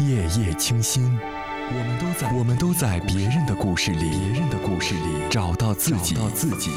[0.00, 1.18] 夜夜清心，
[1.70, 6.70] 我们都在我们都在别人的故事里，别人的故事里找到自己，找到自己。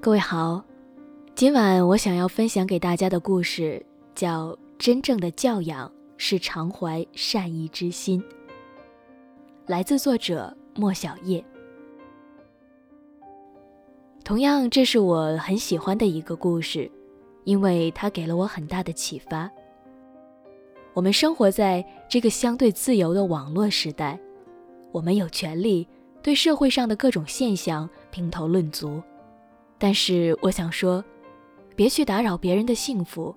[0.00, 0.64] 各位好，
[1.34, 3.84] 今晚我想要分享给大家的故事
[4.14, 8.22] 叫《真正的教养是常怀善意之心》，
[9.66, 11.44] 来自作者莫小叶。
[14.22, 16.88] 同样，这是我很喜欢的一个故事，
[17.42, 19.50] 因为它给了我很大的启发。
[20.94, 24.16] 我们生活在这个相对自由的网络时代，
[24.92, 25.86] 我们有权利
[26.22, 29.02] 对社会上的各种现象评头论足。
[29.78, 31.04] 但是我想说，
[31.74, 33.34] 别去打扰别人的幸福，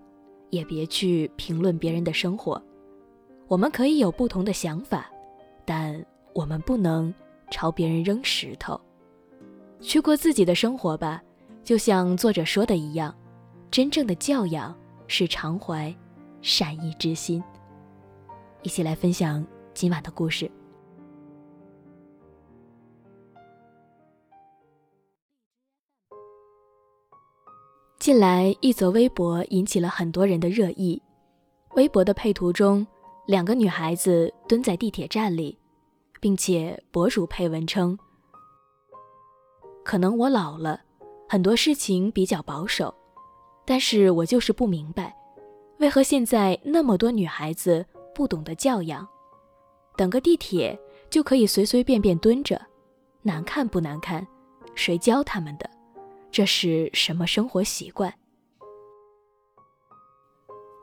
[0.52, 2.62] 也别去评论别人的生活。
[3.48, 5.10] 我们可以有不同的想法，
[5.66, 6.06] 但
[6.40, 7.14] 我们不能
[7.52, 8.80] 朝别人扔石头。
[9.82, 11.22] 去过自己的生活吧，
[11.66, 13.14] 就像作者说的一样，
[13.70, 14.74] 真正的教养
[15.06, 15.94] 是常怀
[16.42, 17.44] 善意之心。
[18.64, 20.50] 一起来分享今晚的故事。
[28.00, 31.02] 近来，一则微博引起了很多人的热议。
[31.76, 32.88] 微博的配图中，
[33.28, 35.59] 两个女孩子蹲在地铁站里，
[36.20, 37.98] 并且博主配文称
[39.84, 40.82] ：“可能我老了，
[41.28, 42.94] 很多事情比较保守，
[43.66, 45.16] 但是我就是不明白，
[45.80, 49.08] 为何现在那么多女孩子不懂得教养，
[49.96, 52.62] 等个地铁就可以随随便便蹲着，
[53.22, 54.28] 难看不难看？
[54.76, 55.70] 谁教他们的？”
[56.32, 58.14] 这是什么生活习惯？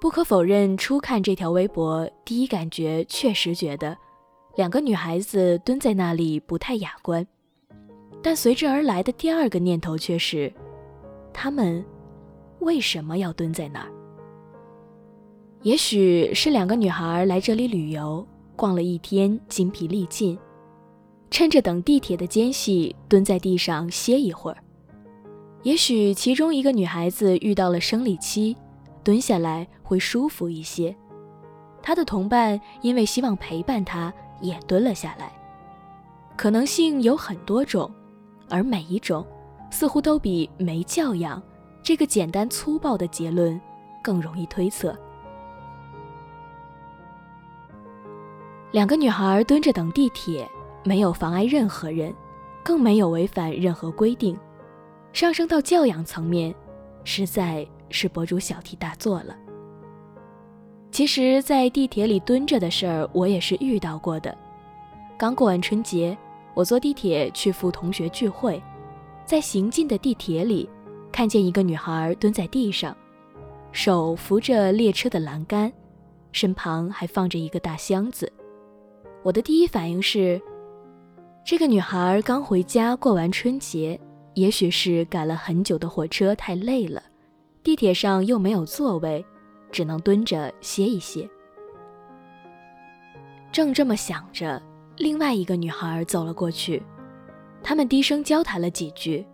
[0.01, 3.97] 不可否认，初看这条微博，第一感觉确实觉得
[4.57, 7.25] 两个女孩子蹲在那里不太雅观。
[8.23, 10.53] 但随之而来的第二个念头却是：
[11.33, 11.85] 她们
[12.61, 13.93] 为什么要蹲在那儿？
[15.63, 18.27] 也许是两个女孩来这里旅游，
[18.57, 20.39] 逛了一天，精疲力尽，
[21.31, 24.57] 趁着等地铁的间隙，蹲在地上歇一会儿。
[25.65, 28.57] 也许其中一个女孩子遇到了生理期，
[29.05, 30.97] 蹲下来会舒服一些。
[31.83, 35.33] 她的同伴因为希望陪伴她，也蹲了下来。
[36.37, 37.91] 可能性有很多种，
[38.51, 39.27] 而每一种
[39.71, 41.43] 似乎都比没教养
[41.83, 43.59] 这个简单粗暴的结论
[44.03, 44.97] 更容易推测。
[48.73, 50.47] 两个女孩蹲着等地铁，
[50.85, 52.15] 没有妨碍任何人，
[52.63, 54.39] 更没有违反任何规定。
[55.13, 56.55] 上升到教养层面，
[57.03, 59.35] 实在是博主小题大做了。
[60.97, 64.35] 其实，在地铁里蹲着的事儿，我也是遇到过的。
[65.19, 66.17] 刚过完春节，
[66.55, 68.63] 我坐地铁去赴同学聚会，
[69.27, 70.67] 在行进的地铁里，
[71.13, 72.97] 看见一个女孩蹲在地上，
[73.73, 75.71] 手扶着列车的栏杆，
[76.33, 78.33] 身旁还放着一个大箱子。
[79.23, 80.41] 我的第一反应是，
[81.45, 84.01] 这个女孩刚回家过完春节。
[84.33, 87.03] 也许是赶了很久的火车太累了，
[87.63, 89.23] 地铁上又没有座位，
[89.77, 91.29] 只能蹲着歇一歇。
[93.53, 94.63] 正这么想着，
[94.97, 96.83] 另外一个女孩走了过去，
[97.63, 99.27] 他们低声交谈了几句。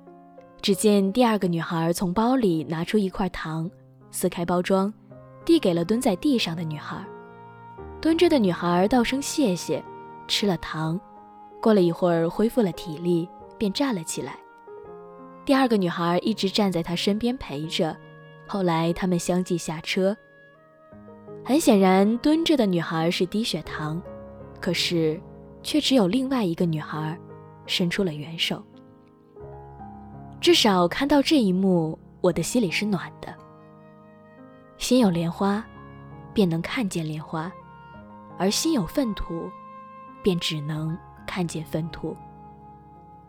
[0.60, 3.70] 只见第二个女孩从包里拿出一块糖，
[4.10, 4.92] 撕开包装，
[5.44, 7.00] 递给了蹲在地上的女孩。
[8.00, 9.80] 蹲着的女孩道声谢谢，
[10.26, 11.00] 吃了糖，
[11.60, 14.36] 过了一会儿恢复了体力，便站了起来。
[15.44, 17.96] 第二个女孩一直站在他身边陪着，
[18.48, 20.16] 后来他们相继下车。
[21.44, 24.00] 很显然，蹲着的女孩是低血糖，
[24.60, 25.20] 可是
[25.62, 27.18] 却只有另外一个女孩
[27.66, 28.62] 伸出了援手。
[30.40, 33.34] 至少看到这一幕，我的心里是暖的。
[34.78, 35.64] 心有莲花，
[36.32, 37.50] 便能看见莲花；
[38.38, 39.50] 而心有粪土，
[40.22, 40.96] 便只能
[41.26, 42.16] 看见粪土。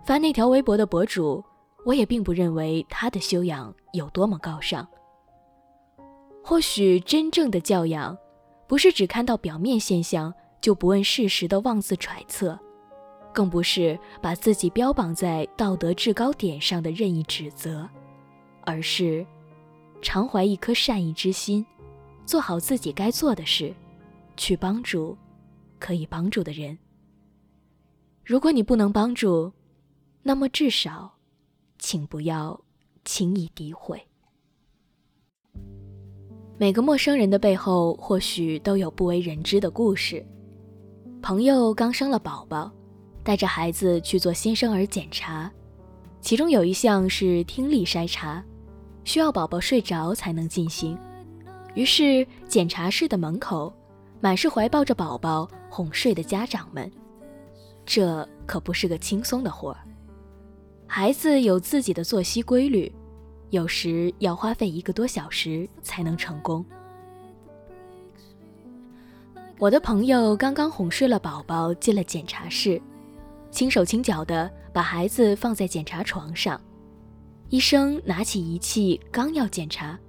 [0.03, 1.43] 发那条微博的博主。
[1.85, 4.87] 我也并不认为他的修养有多么高尚。
[6.43, 8.17] 或许真正的教养，
[8.67, 12.59] 不是只看到表面现象就不问事实的妄自揣测，
[13.33, 17.89] 更不是把自己标榜在道德制高点上的任意指责，
[18.65, 19.25] 而是
[20.01, 21.65] 常怀一颗善意之心，
[22.25, 23.73] 做好自己该做的事，
[24.35, 25.17] 去帮助
[25.79, 26.77] 可以帮助的人。
[28.23, 29.51] 如果你不能帮助，
[30.21, 31.13] 那么至少。
[31.79, 32.61] 请不要
[33.03, 34.01] 轻易诋毁。
[36.63, 40.25] 每个陌生人的背后，或许都有不为人知的故事。
[41.21, 42.71] 朋友刚生了宝宝，
[43.21, 45.51] 带着孩子去做新生儿检查，
[46.21, 48.41] 其中有一项是听力筛查，
[49.03, 50.97] 需要宝宝睡着才能进行。
[51.73, 53.73] 于是检查室的门口
[54.21, 56.89] 满是怀抱着宝宝哄睡的家长们，
[57.85, 59.79] 这可不是个轻松的活儿。
[60.87, 62.89] 孩子有自己的作息规律，
[63.53, 66.65] 有时要花费一个多小时才能成功。
[69.59, 72.81] 我的朋友刚刚哄睡了宝宝，进了检查室，
[73.51, 76.59] 轻手轻脚地把孩子放在检查床上。
[77.49, 79.99] 医生拿起仪器，刚要检查，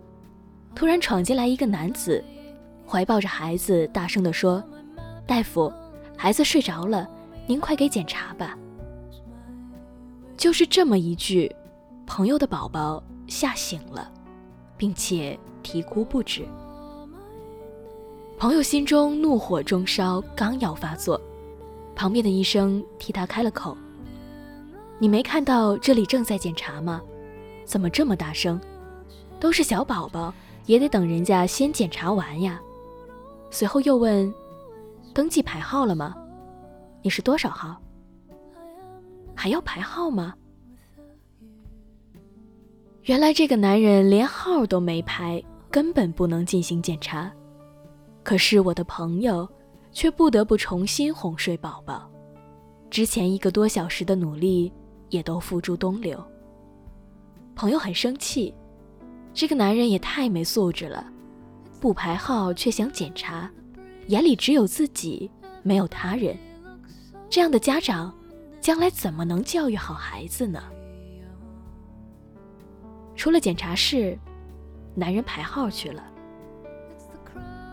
[0.74, 2.24] 突然闯进来一个男子，
[2.88, 4.64] 怀抱着孩子，大声地说
[5.28, 5.70] ：“大夫，
[6.16, 7.06] 孩子睡着了，
[7.46, 8.58] 您快给检查吧。”
[10.34, 11.54] 就是这么一句，
[12.06, 14.10] 朋友的宝宝吓醒了，
[14.76, 16.46] 并且啼哭不止。
[18.36, 21.20] 朋友心中怒火中烧，刚要发作，
[21.94, 23.76] 旁边的医生替他开了口
[24.98, 27.00] ：“你没看到这里正在检查吗？
[27.64, 28.60] 怎么这么大声？
[29.40, 30.34] 都是小宝宝，
[30.66, 32.60] 也得等人家先检查完呀。”
[33.50, 34.32] 随后又问
[35.14, 36.14] ：“登记排号了吗？
[37.02, 37.80] 你是多少号？
[39.34, 40.34] 还要排号吗？”
[43.04, 47.30] 原来这个男人连号都没排，根本不能进行检查。
[48.22, 49.46] 可是我的朋友
[49.92, 52.10] 却不得不重新哄睡宝宝，
[52.88, 54.72] 之前一个多小时的努力
[55.10, 56.18] 也都付诸东流。
[57.54, 58.54] 朋友很生气，
[59.34, 61.06] 这个男人也太没素质了，
[61.78, 63.50] 不排号却想检查，
[64.06, 65.30] 眼里只有自己，
[65.62, 66.34] 没有他人。
[67.28, 68.14] 这样的家长，
[68.62, 70.62] 将来怎么能教育好孩子呢？
[73.16, 74.18] 出了检查室，
[74.94, 76.04] 男人排号去了。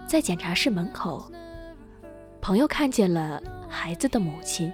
[0.08, 1.32] 在检查室门口，
[2.42, 4.72] 朋友看见了孩子的母亲。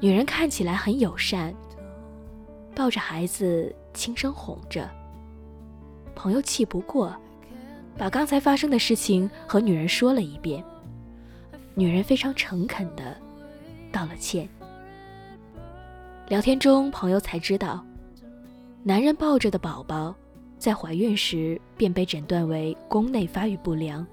[0.00, 1.54] 女人看起来很友善，
[2.74, 4.90] 抱着孩子轻声哄着。
[6.14, 7.16] 朋友气不过，
[7.96, 10.62] 把刚才发生的事情和女人说了一遍。
[11.74, 13.16] 女人非常诚恳的
[13.92, 14.48] 道了歉。
[16.28, 17.84] 聊天中，朋友才知道，
[18.82, 20.14] 男人抱着的宝宝。
[20.58, 24.06] 在怀孕时便被诊断为宫内发育不良，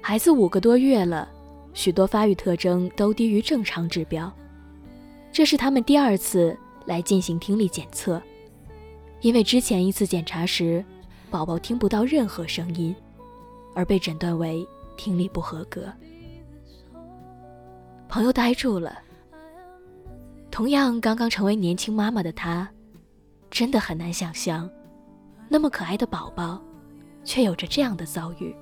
[0.00, 1.28] 孩子五个多月了，
[1.74, 4.32] 许多发育特征都低于正常指标。
[5.32, 6.56] 这是他们第二次
[6.86, 8.22] 来进行听力检测，
[9.20, 10.84] 因为之前一次检查时，
[11.28, 12.94] 宝宝听不到任何声音，
[13.74, 14.64] 而被诊断为
[14.96, 15.92] 听力不合格。
[18.08, 18.96] 朋友呆住了。
[20.52, 22.68] 同样刚刚成为年轻妈妈的她。
[23.50, 24.68] 真的很难想象，
[25.48, 26.60] 那么可爱的宝宝，
[27.24, 28.54] 却有着这样的遭遇。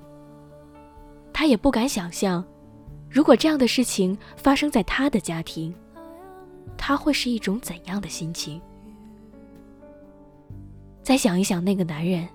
[1.31, 2.43] 她也不敢想象，
[3.09, 5.73] 如果这样的事情发生在她的家庭，
[6.77, 8.61] 她会是一种怎样的心情？
[11.03, 12.27] 再想一想那个男人，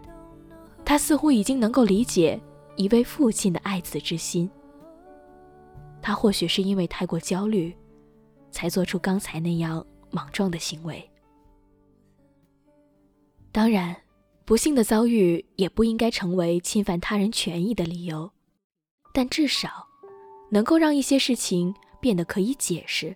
[0.84, 2.40] 他似乎已经能够理解
[2.76, 4.50] 一位父亲的爱子之心。
[6.02, 7.74] 他或许是因为太过焦虑，
[8.56, 11.06] 才做出刚才那样莽撞的行为。
[13.52, 13.94] 当然，
[14.46, 18.30] 不幸的遭遇也不应该成为侵犯他人权益的理由，
[19.12, 19.68] 但至少
[20.50, 23.14] 能够让一些事情变得可以解释。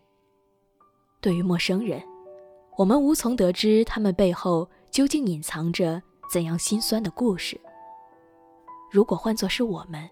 [1.23, 2.03] 对于陌生人，
[2.77, 7.59] 我们无从得知他们背后究竟隐藏着怎样心酸的故事。
[8.93, 10.07] 如果换作是我们，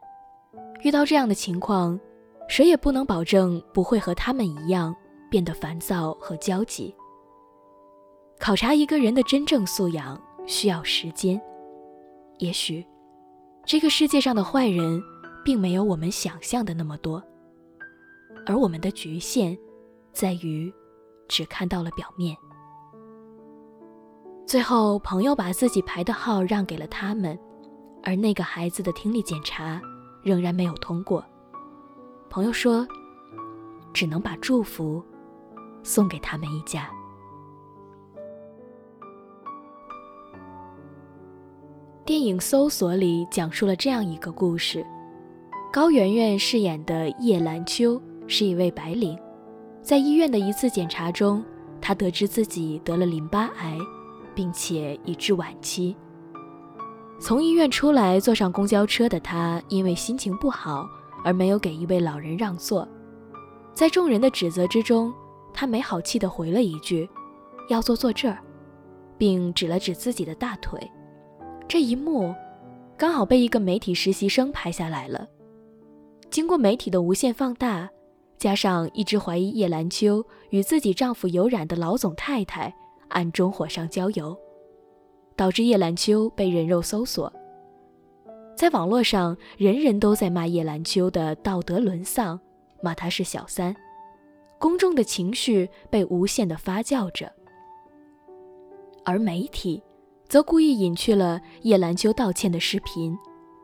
[0.83, 2.01] 遇到这样的情况，
[2.49, 4.95] 谁也不能保证不会和他们一样
[5.31, 6.95] 变得烦躁和焦急。
[8.39, 11.41] 考察一个人的真正素养需要时间。
[12.39, 12.87] 也许，
[13.67, 15.03] 这个世界上的坏人
[15.45, 17.23] 并没有我们想象的那么多，
[18.47, 19.59] 而我们的局限
[20.13, 20.73] 在于
[21.27, 22.37] 只看到了表面。
[24.47, 27.39] 最后，朋友把自己排的号让给了他们，
[28.05, 29.83] 而那个孩子的听力检查
[30.23, 31.23] 仍然没有通过。
[32.31, 32.87] 朋友说
[33.93, 35.05] ：“只能把祝福
[35.83, 36.89] 送给他们一家。”
[42.05, 44.87] 电影《搜索》里讲述了这样一个故事：
[45.71, 49.19] 高圆圆饰演的叶兰秋是一位白领，
[49.83, 51.45] 在医院的一次检查中，
[51.83, 53.77] 她得知自己得了淋巴癌，
[54.35, 55.95] 并且已至晚期。
[57.21, 60.89] 从医院出来，坐上公交车的她，因为心情不好
[61.25, 62.89] 而没有给一位老人让座，
[63.75, 65.13] 在众人的指责之中，
[65.53, 67.09] 他没好气地回了一句
[67.69, 68.39] ：“要坐坐这儿”，
[69.19, 70.81] 并指了指自己的大腿。
[71.67, 72.35] 这一幕
[72.97, 75.27] 刚好被一个媒体实习生拍下来了。
[76.31, 77.89] 经过媒体的无限放大，
[78.37, 82.73] 加上一直怀疑叶兰秋与自己丈夫有染的老总太太
[83.09, 84.37] 暗中火上浇油，
[85.37, 87.33] 导致叶兰秋被人肉搜索。
[88.57, 92.39] 在网络上，人人都在骂叶兰秋的道德沦丧，
[92.83, 93.75] 骂她是小三，
[94.59, 97.33] 公众的情绪被无限的发酵着。
[99.05, 99.83] 而媒体，
[100.29, 103.17] 则故意隐去了叶兰秋道歉的视频，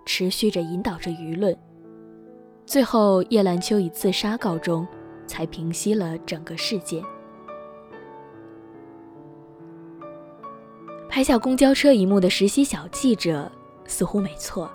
[0.07, 1.57] 持续着引导着舆论。
[2.65, 4.87] 最后，叶兰秋以自杀告终，
[5.27, 7.03] 才平息了整个事件。
[11.11, 13.51] 拍下公交车一幕的实习小记者
[13.85, 14.71] 似乎没错，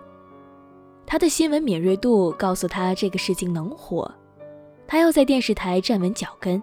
[1.05, 4.09] 他的新闻敏锐度告诉他这个事情能火，
[4.91, 6.61] 他要在电视台站稳脚跟。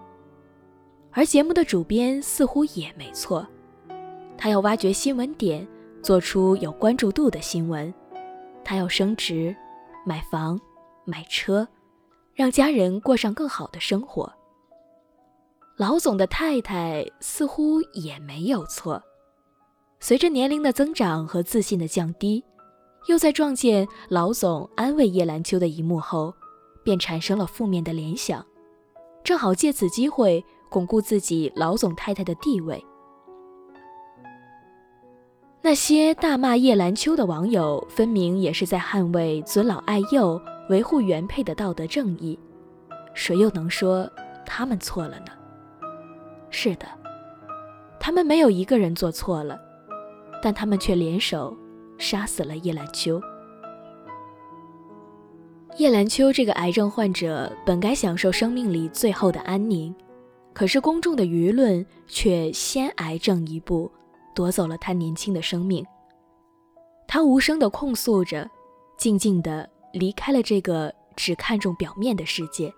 [1.12, 3.46] 而节目的主编似乎也没错。
[4.36, 5.64] 他要挖掘新闻点，
[6.02, 7.94] 做出有关注度的新闻。
[8.64, 9.54] 他要升职、
[10.04, 10.60] 买房、
[11.04, 11.66] 买车，
[12.34, 14.30] 让家人过上更好的生活。
[15.76, 19.00] 老总的太太似乎也没有错。
[20.00, 22.42] 随着年龄的增长和自信的降低，
[23.08, 26.34] 又在撞见老总安慰叶兰秋的一幕后，
[26.86, 28.46] 便产生了负面的联想，
[29.24, 32.80] 正好借此机会巩固自己老总太太的地位。
[35.62, 42.38] 那些大骂叶兰秋的网友，分明也是在捍卫尊老爱幼、维护原配的道德正义，
[43.14, 44.08] 谁又能说
[44.46, 45.32] 他们错了呢？
[46.50, 46.86] 是的，
[47.98, 49.60] 他们没有一个人做错了，
[50.40, 51.56] 但他们却联手
[51.98, 53.20] 杀死了叶兰秋。
[55.78, 59.94] 叶兰秋这个癌症患者本该享受生命里最后的安宁，
[60.54, 63.90] 可是公众的舆论却先癌症一步。
[64.34, 65.82] 夺走了他年轻的生命。
[67.08, 68.46] 他无声地控诉着，
[68.98, 72.70] 静静地离开了这个只看重表面的世界。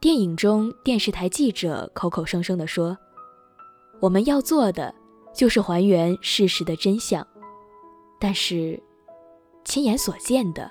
[0.00, 2.96] 电影中，电视台记者口口声声地说
[3.98, 4.94] ：“我们要做的
[5.34, 7.26] 就是还原事实的真相。”
[8.20, 8.80] 但是，
[9.64, 10.70] 亲眼所见的，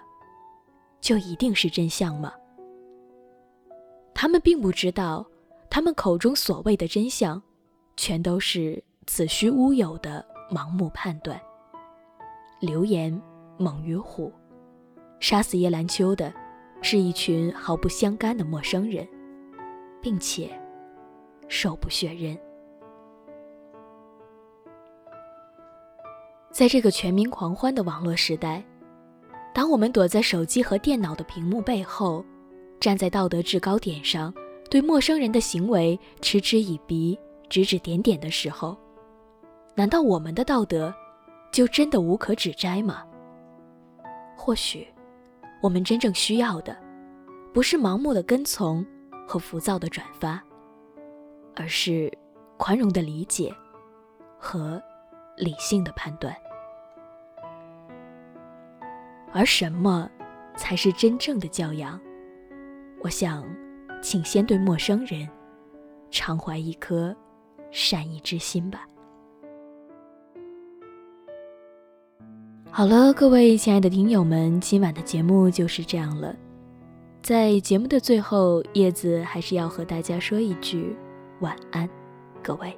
[1.01, 2.33] 就一定是真相吗？
[4.13, 5.25] 他们并不知道，
[5.69, 7.41] 他们口中所谓的真相，
[7.95, 8.83] 全都是。
[9.07, 11.41] 子虚乌有的盲目判断。
[12.59, 13.19] 流言
[13.57, 14.31] 猛于虎，
[15.19, 16.31] 杀死叶兰秋的
[16.83, 19.07] 是一群毫不相干的陌生人，
[19.99, 20.51] 并且
[21.47, 22.37] 手不血刃。
[26.51, 28.63] 在这个全民狂欢的网络时代，
[29.59, 32.23] 当我们躲在手机和电脑的屏幕背后，
[32.79, 34.33] 站在道德制高点上，
[34.69, 38.77] 对陌生人的行为嗤之以鼻、指指点点的时候，
[39.75, 40.95] 难道我们的道德
[41.51, 43.03] 就真的无可指摘吗？
[44.37, 44.87] 或许，
[45.61, 46.73] 我们真正需要的，
[47.53, 48.85] 不是盲目的跟从
[49.27, 50.41] 和浮躁的转发，
[51.53, 52.09] 而是
[52.55, 53.53] 宽容的理解
[54.37, 54.81] 和
[55.35, 56.33] 理性的判断。
[59.31, 60.09] 而什么
[60.55, 61.99] 才是真正的教养？
[63.01, 63.45] 我想，
[64.01, 65.27] 请先对陌生人
[66.11, 67.15] 常怀一颗
[67.71, 68.85] 善意之心吧。
[72.71, 76.35] 好了，各位亲爱的听友们，今晚的节目就是这样了。
[77.21, 80.95] 在节目的最后，叶子还是要和大家说一句
[81.41, 81.89] 晚安，
[82.41, 82.77] 各位。